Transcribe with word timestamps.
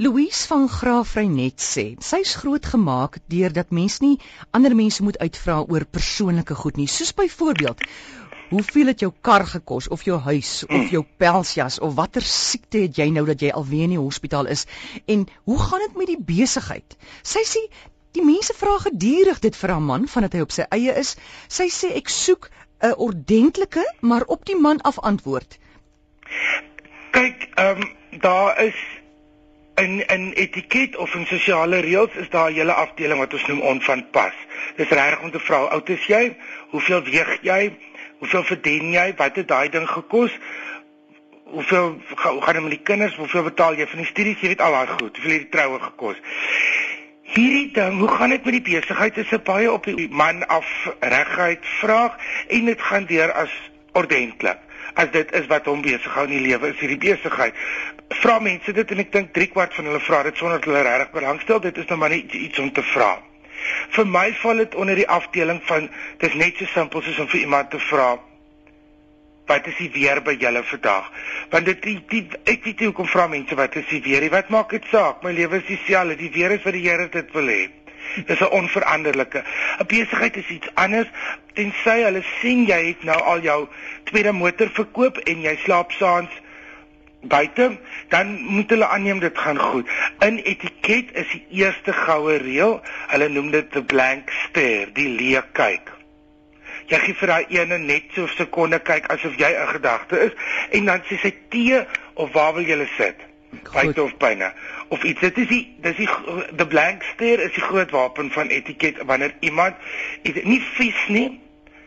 Louise 0.00 0.46
van 0.48 0.62
Graafreinet 0.72 1.60
sê 1.60 1.82
sy's 2.00 2.30
grootgemaak 2.40 3.18
deurdat 3.28 3.68
mens 3.68 3.98
nie 4.00 4.14
ander 4.56 4.72
mense 4.72 5.02
moet 5.04 5.18
uitvra 5.20 5.58
oor 5.60 5.84
persoonlike 5.84 6.54
goed 6.56 6.78
nie, 6.80 6.86
soos 6.88 7.10
byvoorbeeld 7.18 7.82
hoeveel 8.48 8.88
het 8.94 9.02
jou 9.04 9.10
kar 9.28 9.44
gekos 9.50 9.90
of 9.92 10.06
jou 10.08 10.16
huis 10.24 10.52
of 10.64 10.94
jou 10.94 11.02
pelsjas 11.20 11.76
of 11.84 11.92
watter 11.98 12.24
siekte 12.24 12.80
het 12.86 12.96
jy 12.96 13.10
nou 13.12 13.26
dat 13.28 13.44
jy 13.44 13.50
alweer 13.58 13.90
in 13.90 13.92
die 13.92 14.00
hospitaal 14.00 14.48
is 14.54 14.64
en 15.04 15.26
hoe 15.50 15.58
gaan 15.66 15.84
dit 15.84 15.98
met 16.00 16.08
die 16.14 16.22
besigheid? 16.30 16.96
Sy 17.20 17.42
sê 17.50 17.62
die 18.16 18.24
mense 18.24 18.56
vra 18.56 18.78
gedurig 18.86 19.42
dit 19.44 19.58
vir 19.62 19.74
haar 19.74 19.84
man 19.90 20.08
vandat 20.08 20.38
hy 20.38 20.46
op 20.46 20.54
sy 20.56 20.64
eie 20.78 20.94
is. 21.02 21.10
Sy 21.52 21.68
sê 21.68 21.92
ek 22.00 22.08
soek 22.08 22.48
'n 22.80 22.96
ordentlike 22.96 23.84
maar 24.00 24.24
op 24.32 24.48
die 24.48 24.56
man 24.56 24.80
af 24.80 24.96
antwoord. 25.12 25.60
Kyk, 27.12 27.46
ehm 27.60 27.84
um, 27.84 28.18
daar 28.24 28.56
is 28.64 28.80
in 29.80 30.06
in 30.06 30.32
etiket 30.32 30.96
of 30.96 31.14
in 31.14 31.26
sosiale 31.26 31.80
reëls 31.80 32.16
is 32.22 32.28
daar 32.28 32.50
'n 32.50 32.54
hele 32.54 32.72
afdeling 32.72 33.18
wat 33.18 33.32
ons 33.32 33.46
noem 33.46 33.60
onvanpas. 33.60 34.34
Dis 34.76 34.88
reg 34.88 35.20
om 35.20 35.30
te 35.30 35.38
vra, 35.38 35.56
oud 35.56 35.88
is 35.88 36.06
jy? 36.06 36.36
Hoeveel 36.70 37.02
weeg 37.02 37.38
jy? 37.42 37.72
Hoeveel 38.18 38.44
verdien 38.44 38.92
jy? 38.92 39.14
Wat 39.16 39.36
het 39.36 39.48
daai 39.48 39.68
ding 39.68 39.88
gekos? 39.88 40.32
Hoeveel 41.44 42.00
hoe 42.06 42.42
gaan 42.42 42.54
dit 42.54 42.62
met 42.62 42.70
die 42.70 42.82
kinders? 42.82 43.16
Hoeveel 43.16 43.42
betaal 43.42 43.74
jy 43.74 43.86
vir 43.86 43.96
die 43.96 44.06
studies? 44.06 44.40
Jy 44.40 44.48
weet 44.48 44.60
al 44.60 44.72
daai 44.72 44.86
goed. 44.86 45.16
Hoeveel 45.16 45.32
het 45.32 45.40
die 45.40 45.48
troue 45.48 45.80
gekos? 45.80 46.16
Hierdie 47.22 47.70
ding, 47.72 47.98
hoe 47.98 48.08
gaan 48.08 48.30
dit 48.30 48.44
met 48.44 48.52
die 48.52 48.62
besigheid? 48.74 49.16
Is 49.16 49.32
'n 49.32 49.42
baie 49.44 49.72
op 49.72 49.84
die 49.84 50.08
man 50.10 50.46
af 50.46 50.94
reguit 51.00 51.66
vraag 51.80 52.16
en 52.48 52.64
dit 52.64 52.80
gaan 52.82 53.04
deur 53.06 53.32
as 53.32 53.50
ordentlik. 53.92 54.58
As 54.94 55.10
dit 55.10 55.32
is 55.32 55.46
wat 55.46 55.66
hom 55.70 55.82
besig 55.82 56.12
hou 56.14 56.24
in 56.28 56.36
die 56.36 56.44
lewe, 56.48 56.72
is 56.74 56.80
hierdie 56.82 56.98
besigheid 56.98 57.54
vra 58.18 58.38
mense 58.42 58.72
dit 58.74 58.90
en 58.90 59.02
ek 59.04 59.12
dink 59.14 59.34
3 59.36 59.50
kwart 59.52 59.74
van 59.76 59.86
hulle 59.86 60.00
vra 60.02 60.22
dit 60.26 60.36
sonder 60.38 60.58
dat 60.58 60.66
hulle 60.68 60.82
regtig 60.86 61.12
belangstel. 61.14 61.60
Dit 61.62 61.78
is 61.78 61.86
nou 61.90 61.98
maar 62.00 62.10
net 62.14 62.32
iets 62.34 62.58
om 62.58 62.72
te 62.74 62.82
vra. 62.92 63.12
Vir 63.94 64.08
my 64.08 64.30
val 64.40 64.64
dit 64.64 64.74
onder 64.74 64.98
die 64.98 65.08
afdeling 65.08 65.60
van 65.68 65.86
dis 66.18 66.34
net 66.34 66.58
so 66.58 66.66
simpel 66.74 67.04
soos 67.06 67.20
om 67.22 67.28
vir 67.30 67.44
iemand 67.44 67.70
te 67.70 67.80
vra 67.90 68.16
wat 69.50 69.66
is 69.66 69.78
die 69.82 69.88
weer 69.90 70.20
by 70.22 70.36
julle 70.38 70.62
vandag? 70.62 71.08
Want 71.50 71.66
dit 71.66 71.80
die, 71.82 71.96
die 72.12 72.22
ek 72.46 72.62
weet 72.64 72.82
nie 72.82 72.90
hoekom 72.92 73.08
vra 73.10 73.26
mense 73.30 73.56
wat 73.58 73.74
is 73.80 73.88
die 73.90 74.02
weer? 74.04 74.28
Wat 74.30 74.50
maak 74.54 74.70
dit 74.76 74.86
saak? 74.92 75.24
My 75.26 75.32
lewe 75.34 75.58
is 75.58 75.66
dieselfde. 75.66 76.14
Die 76.20 76.30
weer 76.34 76.54
is 76.54 76.62
wat 76.62 76.76
die 76.76 76.84
Here 76.86 77.08
dit 77.10 77.32
wil 77.34 77.50
hê. 77.50 77.64
Dis 78.26 78.40
'n 78.40 78.50
onveranderlike. 78.50 79.42
'n 79.78 79.86
Besigheid 79.86 80.36
is 80.36 80.48
iets 80.48 80.68
anders 80.74 81.08
tensy 81.54 82.02
hulle 82.02 82.22
sien 82.40 82.66
jy 82.66 82.80
het 82.86 83.02
nou 83.04 83.18
al 83.32 83.40
jou 83.40 83.68
tweede 84.04 84.32
motor 84.32 84.70
verkoop 84.72 85.18
en 85.30 85.42
jy 85.42 85.56
slaap 85.64 85.92
saans 85.92 86.30
buite, 87.20 87.78
dan 88.08 88.32
moet 88.40 88.70
hulle 88.70 88.86
aanneem 88.86 89.18
dit 89.20 89.38
gaan 89.38 89.58
goed. 89.58 89.88
In 90.24 90.38
etiket 90.38 91.12
is 91.12 91.28
die 91.32 91.44
eerste 91.62 91.92
goue 91.92 92.36
reël, 92.40 92.78
hulle 93.12 93.28
noem 93.28 93.50
dit 93.50 93.72
the 93.72 93.82
blank 93.82 94.30
stare, 94.46 94.88
die 94.96 95.08
leë 95.18 95.42
kyk. 95.52 95.92
Jy 96.90 96.98
gee 97.04 97.14
vir 97.20 97.30
daai 97.30 97.44
ene 97.54 97.78
net 97.78 98.14
so 98.14 98.24
'n 98.24 98.36
sekonde 98.36 98.80
kyk 98.80 99.10
asof 99.12 99.36
jy 99.38 99.50
'n 99.52 99.68
gedagte 99.76 100.18
is 100.26 100.32
en 100.70 100.84
dan 100.84 101.02
sê 101.06 101.18
sy 101.20 101.34
tee 101.50 101.84
of 102.14 102.32
waar 102.32 102.54
wil 102.54 102.64
jy 102.64 102.88
sit? 102.96 103.29
Buite 103.72 104.02
of 104.02 104.16
binne? 104.18 104.52
Of 104.88 105.02
iets. 105.02 105.20
Dit 105.20 105.38
is 105.38 105.48
die 105.48 105.62
dis 105.82 105.96
die 105.96 106.08
the 106.56 106.66
blank 106.66 107.02
stare 107.14 107.42
is 107.42 107.54
die 107.54 107.62
groot 107.62 107.90
wapen 107.90 108.30
van 108.30 108.48
etiket 108.48 109.02
wanneer 109.06 109.34
iemand 109.40 109.74
nie 110.22 110.60
vies 110.76 111.06
nie, 111.08 111.40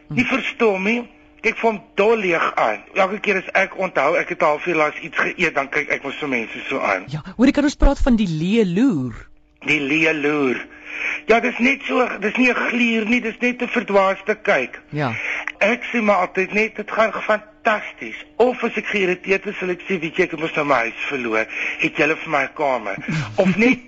nie 0.07 0.25
verstom 0.25 0.83
nie, 0.83 1.01
kyk 1.43 1.57
vir 1.59 1.69
hom 1.69 1.81
dolleeg 1.99 2.45
aan. 2.59 2.83
Elke 2.95 3.19
keer 3.23 3.41
as 3.41 3.49
ek 3.59 3.75
onthou 3.79 4.13
ek 4.19 4.35
het 4.35 4.43
al 4.47 4.61
veel 4.63 4.79
laas 4.79 4.99
iets 5.03 5.19
geëet, 5.19 5.55
dan 5.55 5.69
kyk 5.71 5.91
ek 5.91 6.05
mos 6.07 6.19
so 6.19 6.31
mense 6.31 6.63
so 6.69 6.79
aan. 6.79 7.07
Ja, 7.11 7.23
hoor 7.35 7.51
ek 7.51 7.59
kan 7.59 7.67
ons 7.67 7.79
praat 7.79 7.99
van 8.03 8.19
die 8.19 8.29
leë 8.29 8.67
loer. 8.71 9.25
Die 9.67 9.81
leë 9.83 10.15
loer. 10.21 10.63
Ja, 11.27 11.39
dis 11.43 11.59
net 11.63 11.83
so, 11.87 12.03
dis 12.23 12.35
nie 12.39 12.49
'n 12.51 12.55
glier 12.69 13.05
nie, 13.05 13.21
dis 13.21 13.39
net 13.39 13.61
'n 13.61 13.67
verdwaaste 13.67 14.35
kyk. 14.35 14.79
Ja. 14.91 15.13
Ek 15.63 15.85
sê 15.87 16.01
maar 16.03 16.25
altyd 16.27 16.53
net 16.53 16.75
dit 16.75 16.91
gaan 16.91 17.13
fantasties. 17.13 18.19
Of 18.43 18.63
as 18.67 18.79
ek 18.79 18.89
geïrriteerd 18.91 19.45
is, 19.51 19.59
sal 19.59 19.71
ek 19.71 19.85
sê, 19.87 19.99
weet 20.01 20.17
jy, 20.19 20.27
ek 20.27 20.39
moet 20.39 20.57
nou 20.59 20.65
my 20.67 20.79
huis 20.87 21.05
verloor. 21.07 21.59
Het 21.83 22.01
jy 22.01 22.09
vir 22.11 22.33
my 22.33 22.47
kamer? 22.57 22.99
Of 23.39 23.55
net 23.61 23.85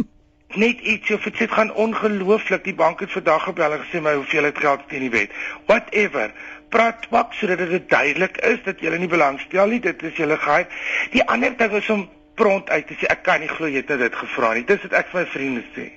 net 0.62 0.80
iets 0.80 1.10
of 1.10 1.24
dit 1.26 1.50
gaan 1.52 1.72
ongelooflik. 1.74 2.64
Die 2.64 2.74
bank 2.74 3.00
het 3.00 3.12
vandag 3.12 3.42
gebel 3.48 3.72
en 3.72 3.82
gesê 3.84 4.00
my 4.00 4.14
hoeveel 4.14 4.46
het 4.48 4.58
geld 4.58 4.86
teen 4.88 5.06
die 5.08 5.10
wet. 5.10 5.34
Whatever 5.66 6.32
praat 6.68 7.02
twak 7.06 7.34
sodat 7.34 7.58
dit 7.58 7.88
duidelik 7.90 8.38
is 8.46 8.62
dat 8.64 8.80
jy 8.82 8.94
nie 8.98 9.10
belangstel 9.10 9.70
nie, 9.70 9.80
dit 9.80 10.02
is 10.02 10.16
julle 10.18 10.38
geheim. 10.40 10.70
Die 11.12 11.24
ander 11.30 11.54
ding 11.56 11.74
is 11.78 11.90
om 11.90 12.06
pront 12.36 12.70
uit 12.70 12.86
te 12.86 12.96
sê 13.00 13.08
ek 13.12 13.22
kan 13.26 13.40
nie 13.40 13.50
glo 13.50 13.68
jy 13.70 13.82
het 13.82 13.90
nou 13.92 13.98
dit 14.02 14.18
gevra 14.22 14.52
nie. 14.54 14.64
Dis 14.68 14.82
wat 14.86 14.96
ek 15.00 15.10
vir 15.12 15.22
my 15.22 15.26
vriende 15.32 15.64
sê. 15.74 15.88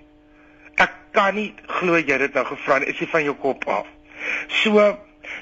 Ek 0.80 0.96
kan 1.16 1.36
nie 1.36 1.52
glo 1.80 2.00
jy 2.00 2.16
het 2.16 2.26
dit 2.28 2.38
nou 2.38 2.46
gevra 2.54 2.80
nie. 2.80 2.90
Is 2.94 3.02
jy 3.02 3.10
van 3.12 3.26
jou 3.28 3.36
kop 3.42 3.68
af? 3.70 3.90
So 4.62 4.88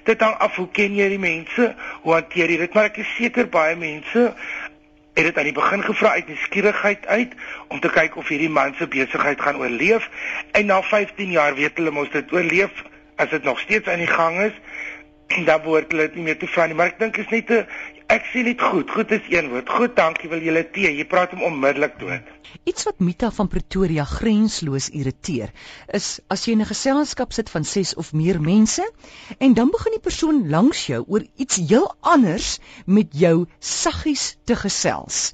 dit 0.04 0.22
hang 0.22 0.36
af 0.38 0.56
hoe 0.56 0.68
ken 0.72 0.96
jy 0.96 1.10
die 1.10 1.20
mense? 1.20 1.76
Hoe 2.02 2.14
hanteer 2.14 2.50
jy 2.50 2.58
dit? 2.58 2.74
Maar 2.74 2.92
ek 2.92 2.98
is 3.04 3.16
seker 3.18 3.50
baie 3.50 3.76
mense 3.76 4.34
het 5.18 5.26
dit 5.26 5.38
aan 5.38 5.50
die 5.50 5.54
begin 5.54 5.84
gevra 5.84 6.12
uit 6.14 6.28
nuuskierigheid 6.28 7.08
uit 7.08 7.32
om 7.68 7.80
te 7.80 7.90
kyk 7.90 8.16
of 8.22 8.28
hierdie 8.30 8.52
man 8.54 8.76
se 8.78 8.88
besigheid 8.88 9.42
gaan 9.42 9.58
oorleef 9.58 10.10
en 10.52 10.66
na 10.70 10.82
15 10.84 11.32
jaar 11.34 11.56
weet 11.58 11.80
hulle 11.82 11.92
mos 11.92 12.12
dit 12.14 12.34
oorleef 12.34 12.84
as 13.16 13.30
dit 13.30 13.44
nog 13.44 13.60
steeds 13.60 13.90
aan 13.90 14.04
die 14.04 14.12
gang 14.12 14.38
is 14.46 14.54
dan 15.48 15.62
behoort 15.62 15.92
hulle 15.92 16.10
nie 16.16 16.28
meer 16.30 16.40
te 16.40 16.48
vra 16.48 16.68
nie, 16.68 16.78
maar 16.78 16.94
ek 16.94 17.00
dink 17.00 17.18
is 17.24 17.32
net 17.34 17.52
'n 17.52 17.66
ek 18.14 18.28
sien 18.32 18.48
dit 18.48 18.62
goed. 18.62 18.92
Goed 18.96 19.12
is 19.12 19.26
een 19.30 19.50
woord. 19.52 19.70
Goed, 19.70 19.96
dankie 19.96 20.30
wil 20.32 20.44
julle 20.44 20.64
tee. 20.72 20.94
Jy 20.96 21.06
praat 21.12 21.34
hom 21.36 21.44
onmiddellik 21.44 21.98
dood. 22.00 22.30
Iets 22.64 22.86
wat 22.88 23.02
Mita 23.04 23.28
van 23.36 23.50
Pretoria 23.52 24.06
grensloos 24.08 24.88
irriteer, 24.96 25.52
is 26.00 26.08
as 26.32 26.46
jy 26.46 26.56
in 26.56 26.62
'n 26.64 26.70
geselskap 26.70 27.34
sit 27.36 27.50
van 27.50 27.66
6 27.68 27.94
of 27.96 28.14
meer 28.14 28.40
mense 28.42 28.86
en 29.38 29.54
dan 29.54 29.72
begin 29.72 29.98
die 29.98 30.06
persoon 30.08 30.50
langs 30.50 30.86
jou 30.88 31.04
oor 31.08 31.26
iets 31.36 31.56
heel 31.56 31.96
anders 32.00 32.60
met 32.86 33.12
jou 33.12 33.46
saggies 33.60 34.38
te 34.46 34.56
gesels. 34.56 35.34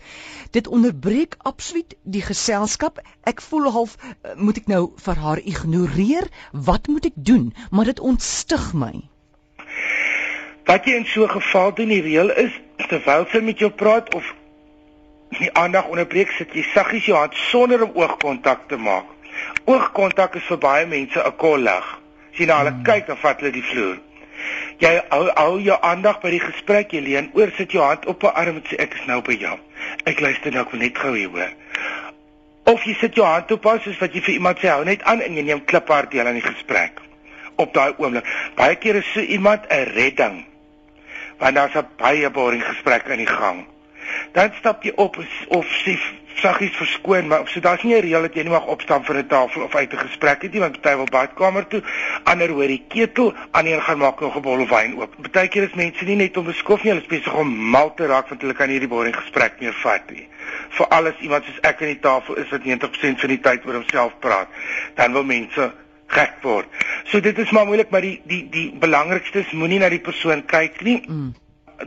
Dit 0.52 0.68
onderbreek 0.68 1.38
absoluut 1.38 1.96
die 2.04 2.22
geselskap. 2.22 3.00
Ek 3.24 3.42
voel 3.42 3.72
half 3.72 3.98
eh, 4.02 4.34
moet 4.36 4.58
ek 4.58 4.68
nou 4.68 4.94
vir 4.98 5.16
haar 5.16 5.40
ignoreer? 5.40 6.30
Wat 6.52 6.88
moet 6.88 7.06
ek 7.06 7.18
doen? 7.18 7.54
Maar 7.72 7.86
dit 7.86 8.00
ontstig 8.00 8.74
my. 8.74 9.13
Wat 10.64 10.86
jy 10.86 10.96
in 10.96 11.06
so 11.06 11.24
'n 11.24 11.30
geval 11.30 11.74
doen, 11.74 11.88
die 11.88 12.02
reël 12.02 12.32
is 12.32 12.52
terwyl 12.88 13.26
sy 13.32 13.40
met 13.40 13.60
jou 13.60 13.70
praat 13.70 14.14
of 14.16 14.34
die 15.30 15.54
aandag 15.54 15.88
onderbreek, 15.92 16.32
sit 16.32 16.54
jy 16.54 16.64
saggies 16.74 17.06
jou 17.06 17.18
hand 17.18 17.36
sonder 17.36 17.84
om 17.84 17.92
oogkontak 17.94 18.68
te 18.68 18.78
maak. 18.78 19.06
Oogkontak 19.66 20.36
is 20.36 20.48
vir 20.48 20.58
baie 20.58 20.86
mense 20.86 21.20
'n 21.20 21.36
kollig. 21.36 22.00
As 22.32 22.38
jy 22.38 22.46
na 22.46 22.58
hulle 22.58 22.70
hmm. 22.70 22.84
kyk, 22.84 23.08
dan 23.08 23.18
vat 23.18 23.40
hulle 23.40 23.52
die 23.52 23.64
vloer. 23.64 24.00
Jy 24.80 25.02
hou, 25.10 25.28
hou 25.36 25.60
jou 25.60 25.78
aandag 25.82 26.22
by 26.22 26.30
die 26.30 26.40
gesprek, 26.40 26.94
jy 26.94 27.02
leun 27.02 27.30
oor, 27.34 27.52
sit 27.58 27.72
jou 27.72 27.84
hand 27.84 28.06
op 28.06 28.24
'n 28.24 28.28
arm 28.28 28.56
en 28.56 28.64
sê 28.70 28.80
ek 28.80 28.94
is 28.94 29.06
nou 29.06 29.22
by 29.22 29.34
jou. 29.34 29.58
Ek 30.06 30.20
luister 30.20 30.52
nou 30.52 30.66
net 30.72 30.98
gou 30.98 31.14
hier 31.16 31.30
hoor. 31.30 31.52
Of 32.66 32.84
jy 32.84 32.96
sit 33.00 33.16
jou 33.16 33.26
hand 33.26 33.52
op 33.52 33.64
haar 33.66 33.82
soos 33.82 34.00
wat 34.00 34.14
jy 34.14 34.22
vir 34.22 34.34
iemand 34.34 34.60
sê 34.60 34.68
hou 34.70 34.84
net 34.86 35.04
aan 35.04 35.22
en 35.22 35.36
jy 35.36 35.44
neem 35.44 35.66
kliphard 35.66 36.12
deel 36.12 36.28
aan 36.28 36.40
die 36.40 36.50
gesprek 36.50 37.02
op 37.56 37.74
daai 37.74 37.94
oomblik. 37.98 38.26
Baie 38.56 38.76
kere 38.76 38.98
is 38.98 39.12
so 39.14 39.20
iemand 39.20 39.68
'n 39.70 39.92
redding 39.94 40.53
want 41.44 41.56
daar's 41.56 41.76
'n 41.76 41.88
baie 41.98 42.30
boring 42.30 42.64
gesprek 42.64 43.10
aan 43.10 43.18
die 43.18 43.36
gang. 43.40 43.66
Dan 44.32 44.52
stap 44.60 44.84
jy 44.84 44.92
op 44.96 45.18
of 45.48 45.66
sê 45.84 45.98
saggies 46.34 46.76
verskoon, 46.76 47.28
maar 47.28 47.48
so 47.48 47.60
daar's 47.60 47.84
nie 47.84 47.96
'n 47.96 48.02
reël 48.02 48.22
dat 48.22 48.34
jy 48.34 48.44
nie 48.44 48.52
mag 48.52 48.66
opstaan 48.66 49.04
vir 49.06 49.16
'n 49.16 49.28
tafel 49.28 49.62
of 49.62 49.76
uit 49.76 49.94
'n 49.94 49.98
gesprek 49.98 50.42
het 50.42 50.52
nie, 50.52 50.60
want 50.60 50.82
party 50.82 50.96
wil 50.96 51.06
badkamer 51.06 51.68
toe, 51.68 51.84
ander 52.24 52.50
hoor 52.50 52.68
die 52.68 52.84
ketel, 52.88 53.34
ander 53.52 53.82
gaan 53.82 53.98
maak 53.98 54.20
nog 54.20 54.36
'n 54.36 54.42
bottel 54.42 54.68
wyn 54.68 54.96
oop. 55.00 55.16
Partykeer 55.22 55.64
is 55.64 55.74
mense 55.74 56.04
nie 56.04 56.16
net 56.16 56.38
om 56.38 56.46
beskof 56.46 56.84
nie, 56.84 56.92
hulle 56.92 57.04
is 57.04 57.18
besig 57.18 57.34
om 57.34 57.70
mal 57.70 57.94
te 57.94 58.06
raak 58.06 58.28
want 58.30 58.42
hulle 58.42 58.54
kan 58.54 58.70
hierdie 58.70 58.88
boring 58.88 59.16
gesprek 59.16 59.60
meer 59.60 59.74
vat 59.74 60.10
nie. 60.10 60.28
Vir 60.70 60.88
alles 60.88 61.16
iemand 61.20 61.46
soos 61.46 61.60
ek 61.60 61.82
aan 61.82 61.88
die 61.88 62.00
tafel 62.00 62.36
is 62.36 62.50
wat 62.50 62.64
90% 62.64 63.20
van 63.20 63.30
die 63.30 63.40
tyd 63.40 63.66
oor 63.66 63.74
homself 63.74 64.14
praat, 64.20 64.48
dan 64.96 65.14
wil 65.14 65.24
mense 65.24 65.74
gek 66.14 66.42
word. 66.44 66.68
So 67.12 67.22
dit 67.22 67.38
is 67.44 67.52
maar 67.52 67.66
moeilik, 67.70 67.90
maar 67.94 68.06
die 68.06 68.18
die 68.30 68.44
die 68.54 68.68
belangrikste 68.86 69.44
is 69.44 69.52
moenie 69.52 69.80
na 69.84 69.90
die 69.94 70.02
persoon 70.04 70.46
kyk 70.50 70.82
nie. 70.88 71.00
Mm. 71.08 71.32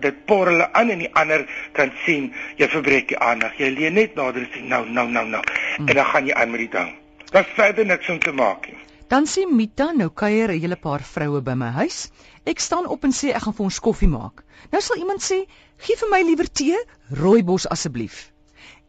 Dit 0.03 0.25
por 0.29 0.51
hulle 0.51 0.67
aan 0.73 0.91
en 0.93 1.05
die 1.05 1.13
ander 1.15 1.47
kan 1.73 1.93
sien 2.05 2.33
jy 2.61 2.69
verbreek 2.73 3.09
die 3.13 3.19
aandag. 3.19 3.55
Jy 3.59 3.71
leer 3.77 3.95
net 3.95 4.19
nader 4.19 4.49
sien 4.53 4.69
nou 4.73 4.85
nou 4.89 5.07
nou 5.09 5.25
nou 5.29 5.43
mm. 5.43 5.89
en 5.89 5.95
dan 5.95 6.11
gaan 6.13 6.27
jy 6.27 6.35
aan 6.35 6.51
met 6.51 6.67
die 6.67 6.73
ding. 6.79 6.93
Daar's 7.33 7.55
verder 7.57 7.87
niks 7.87 8.11
om 8.13 8.19
te 8.23 8.33
maak 8.33 8.69
nie. 8.71 8.79
Dan 9.09 9.27
sien 9.31 9.53
Mita 9.55 9.93
nou 9.95 10.09
kuier 10.11 10.51
'n 10.51 10.61
hele 10.61 10.77
paar 10.77 11.03
vroue 11.03 11.41
by 11.41 11.55
my 11.55 11.71
huis. 11.81 12.11
Ek 12.45 12.59
staan 12.59 12.87
op 12.87 13.05
en 13.05 13.13
sê 13.13 13.31
ek 13.35 13.43
gaan 13.43 13.55
vir 13.55 13.65
ons 13.65 13.81
koffie 13.81 14.09
maak. 14.09 14.43
Nou 14.73 14.81
sal 14.83 14.97
iemand 14.97 15.23
sê, 15.23 15.47
"Gee 15.79 15.97
vir 15.97 16.11
my 16.11 16.23
liewer 16.23 16.51
tee, 16.53 16.79
rooibos 17.11 17.69
asseblief." 17.69 18.33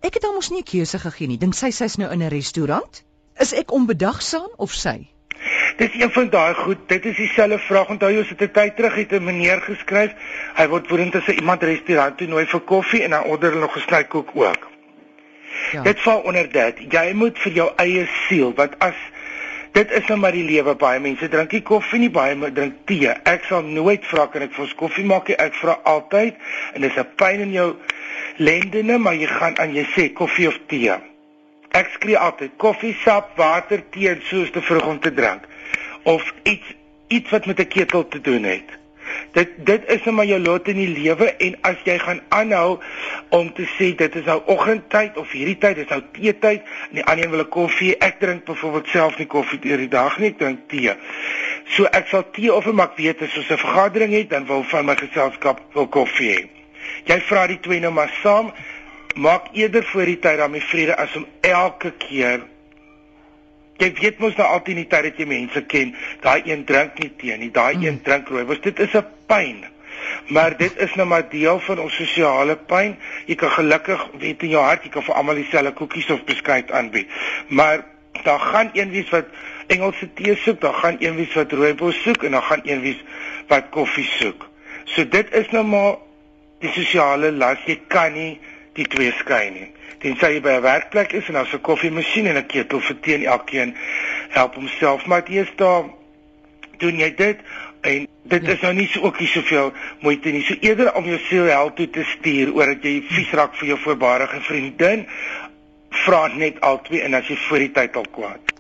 Ek 0.02 0.14
het 0.14 0.24
hom 0.24 0.36
mos 0.36 0.50
nie 0.50 0.62
'n 0.62 0.64
keuse 0.72 1.00
gegee 1.00 1.28
nie. 1.28 1.38
Dink 1.38 1.54
sy 1.54 1.70
sy's 1.70 1.98
nou 1.98 2.12
in 2.12 2.24
'n 2.24 2.30
restaurant? 2.30 3.04
Is 3.40 3.54
ek 3.54 3.72
onbedagsaam 3.72 4.50
of 4.58 4.74
sy? 4.74 5.08
Dis 5.78 5.94
een 5.94 6.12
van 6.12 6.30
daai 6.30 6.54
goed. 6.54 6.78
Dit 6.86 7.06
is 7.06 7.16
dieselfde 7.16 7.60
vraag. 7.60 7.90
Onthou 7.94 8.10
jy, 8.12 8.24
sit 8.26 8.42
'n 8.42 8.52
tyd 8.52 8.76
terug 8.76 8.96
het 8.96 9.12
'n 9.12 9.24
meneer 9.24 9.62
geskryf. 9.62 10.12
Hy 10.56 10.68
word 10.68 10.90
woedend 10.90 11.16
as 11.16 11.28
iemand 11.28 11.64
restaurant 11.64 12.18
toe 12.18 12.28
nooi 12.28 12.46
vir 12.46 12.60
koffie 12.60 13.04
en 13.04 13.10
dan 13.10 13.24
order 13.24 13.50
hulle 13.50 13.62
nog 13.62 13.74
gesny 13.74 14.04
koek 14.04 14.30
ook. 14.34 14.68
Ja. 15.72 15.82
Dit 15.82 16.02
val 16.02 16.20
onder 16.20 16.52
dit. 16.52 16.76
Jy 16.90 17.14
moet 17.14 17.40
vir 17.40 17.52
jou 17.52 17.72
eie 17.76 18.08
siel, 18.28 18.54
want 18.56 18.80
as 18.80 18.94
dit 19.72 19.92
is 19.92 20.06
nou 20.06 20.20
maar 20.20 20.32
die 20.32 20.44
lewe 20.44 20.76
baie 20.76 21.00
mense 21.00 21.28
drink 21.28 21.52
nie 21.52 21.62
koffie 21.62 22.00
nie, 22.00 22.10
baie 22.10 22.36
mense 22.36 22.56
drink 22.56 22.74
tee. 22.86 23.14
Ek 23.24 23.44
sal 23.44 23.62
nooit 23.62 24.06
vra 24.06 24.28
kan 24.28 24.42
ek 24.42 24.54
vir 24.54 24.64
ons 24.64 24.76
koffie 24.76 25.06
maak 25.06 25.28
nie. 25.28 25.38
Ek 25.38 25.54
vra 25.54 25.80
altyd 25.84 26.36
en 26.74 26.82
dis 26.82 26.98
'n 26.98 27.08
pyn 27.16 27.40
in 27.40 27.52
jou 27.52 27.76
lendene, 28.38 28.98
maar 28.98 29.14
jy 29.14 29.28
gaan 29.28 29.60
aan 29.60 29.74
jy 29.74 29.86
sê 29.96 30.14
koffie 30.14 30.48
of 30.48 30.60
tee. 30.68 30.94
Ek 31.72 31.90
skree 31.94 32.18
altyd 32.18 32.52
koffie, 32.58 32.98
sap, 33.04 33.38
water, 33.38 33.84
tee 33.92 34.10
en 34.10 34.22
soos 34.24 34.52
te 34.52 34.62
vroeg 34.62 34.86
om 34.88 35.00
te 35.00 35.14
drink 35.14 35.46
of 36.08 36.34
iets 36.44 36.76
iets 37.08 37.30
wat 37.30 37.46
met 37.46 37.60
'n 37.60 37.68
ketel 37.68 38.08
te 38.08 38.22
doen 38.22 38.44
het. 38.44 38.70
Dit 39.32 39.50
dit 39.58 39.82
is 39.88 40.04
net 40.04 40.14
maar 40.16 40.26
jou 40.26 40.40
lot 40.40 40.68
in 40.68 40.76
die 40.76 40.94
lewe 41.02 41.36
en 41.36 41.58
as 41.62 41.76
jy 41.84 41.98
gaan 42.00 42.22
aanhou 42.30 42.80
om 43.30 43.54
te 43.54 43.68
sê 43.76 43.96
dit 43.96 44.16
is 44.16 44.26
nou 44.26 44.42
oggendtyd 44.46 45.18
of 45.18 45.32
hierdie 45.32 45.58
tyd 45.58 45.78
is 45.78 45.88
nou 45.88 46.02
teetyd 46.12 46.62
en 46.90 46.96
die 47.00 47.04
ander 47.04 47.26
een 47.26 47.32
wil 47.32 47.44
'n 47.44 47.50
koffie, 47.50 47.98
ek 47.98 48.20
drink 48.20 48.46
byvoorbeeld 48.46 48.88
self 48.88 49.18
nie 49.18 49.28
koffie 49.28 49.60
deur 49.60 49.78
die 49.78 49.88
dag 49.88 50.18
nie, 50.20 50.30
ek 50.30 50.38
drink 50.38 50.60
tee. 50.68 50.96
So 51.66 51.84
ek 51.84 52.08
sal 52.08 52.30
tee 52.32 52.54
of 52.54 52.68
ek 52.68 52.98
weet 52.98 53.22
as 53.22 53.38
ons 53.38 53.50
'n 53.50 53.58
vergadering 53.58 54.14
het, 54.14 54.30
dan 54.30 54.46
wil 54.46 54.64
van 54.64 54.86
my 54.86 54.96
geselskap 54.96 55.62
wil 55.74 55.88
koffie 55.88 56.36
hê. 56.36 56.48
Jy 57.06 57.20
vra 57.22 57.48
die 57.48 57.60
twee 57.60 57.80
nou 57.80 57.94
maar 57.94 58.14
saam, 58.24 58.54
maak 59.16 59.44
eerder 59.54 59.84
voor 59.84 60.06
die 60.06 60.20
tyd 60.20 60.38
daarmee 60.38 60.62
vrede 60.62 60.96
as 60.98 61.16
om 61.16 61.26
elke 61.42 61.92
keer 61.92 62.42
Jy 63.78 63.92
weet 64.02 64.20
mos 64.20 64.36
nou 64.36 64.48
altyd 64.48 64.76
nie 64.76 64.88
tyd 64.90 65.10
dat 65.10 65.20
jy 65.22 65.26
mense 65.30 65.62
ken, 65.70 65.96
daai 66.22 66.42
een 66.46 66.64
drink 66.66 67.00
nie 67.02 67.12
tee 67.18 67.38
nie, 67.38 67.52
daai 67.52 67.74
hmm. 67.76 67.86
een 67.86 68.00
drink 68.02 68.30
rooi. 68.34 68.46
Was 68.50 68.62
dit 68.62 68.80
is 68.80 68.94
'n 68.94 69.06
pyn. 69.28 69.66
Maar 70.28 70.58
dit 70.58 70.78
is 70.78 70.96
nou 70.96 71.08
maar 71.08 71.30
deel 71.30 71.60
van 71.60 71.80
ons 71.80 71.96
sosiale 71.96 72.56
pyn. 72.56 72.98
Jy 73.26 73.36
kan 73.36 73.52
gelukkig 73.52 74.08
weet 74.20 74.44
in 74.44 74.50
jou 74.50 74.64
hart 74.64 74.84
jy 74.84 74.90
kan 74.90 75.04
vir 75.04 75.16
almal 75.16 75.36
dieselfde 75.36 75.74
koekies 75.74 76.10
of 76.10 76.24
beskuit 76.24 76.72
aanbied. 76.72 77.08
Maar 77.48 77.86
daar 78.24 78.40
gaan 78.40 78.70
een 78.74 78.90
wees 78.90 79.10
wat 79.10 79.26
Engelse 79.68 80.14
tee 80.14 80.36
soek, 80.36 80.62
daar 80.62 80.74
gaan 80.74 80.96
een 81.00 81.16
wees 81.16 81.34
wat 81.34 81.52
rooibos 81.52 82.02
soek 82.02 82.24
en 82.24 82.32
daar 82.32 82.42
gaan 82.42 82.62
een 82.64 82.82
wees 82.82 83.04
wat 83.48 83.70
koffie 83.70 84.08
soek. 84.20 84.50
So 84.86 85.08
dit 85.08 85.34
is 85.36 85.50
nou 85.52 85.64
maar 85.68 85.96
die 86.64 86.72
sosiale 86.72 87.32
las. 87.32 87.66
Jy 87.66 87.80
kan 87.92 88.14
nie 88.14 88.40
die 88.78 88.88
twee 88.88 89.14
skei 89.20 89.50
nie. 89.54 89.70
Tensy 90.04 90.34
jy 90.36 90.42
by 90.46 90.58
'n 90.58 90.66
werkplek 90.66 91.14
is 91.18 91.28
en 91.28 91.40
daar's 91.40 91.54
'n 91.54 91.62
koffiemasjien 91.62 92.28
en 92.28 92.38
'n 92.38 92.46
ketel 92.46 92.80
vir 92.80 93.00
teen 93.02 93.26
elkeen 93.26 93.76
help 94.30 94.56
homself, 94.56 95.06
maar 95.06 95.26
dit 95.26 95.36
is 95.46 95.54
daar 95.56 95.84
doen 96.78 96.98
jy 96.98 97.14
dit 97.16 97.40
en 97.82 98.08
dit 98.24 98.46
ja. 98.46 98.52
is 98.52 98.62
nou 98.62 98.74
nie 98.74 98.88
so 98.88 99.02
ook 99.02 99.20
nie 99.20 99.28
soveel 99.28 99.74
moeite 100.00 100.30
nie. 100.30 100.44
So 100.44 100.56
eerder 100.60 100.94
om 100.94 101.06
jou 101.06 101.20
siel 101.20 101.46
help 101.46 101.76
toe 101.76 101.90
te 101.90 102.04
stuur 102.04 102.54
oor 102.54 102.66
dat 102.66 102.84
jy 102.84 103.02
vies 103.08 103.32
raak 103.32 103.56
vir 103.56 103.68
jou 103.68 103.80
voorbarige 103.80 104.42
vriendin, 104.42 105.08
vra 105.90 106.28
net 106.28 106.62
al 106.62 106.82
twee 106.82 107.02
en 107.02 107.14
as 107.14 107.28
jy 107.28 107.38
voor 107.48 107.66
die 107.66 107.72
tyd 107.72 107.96
al 107.96 108.08
kwaad. 108.12 108.57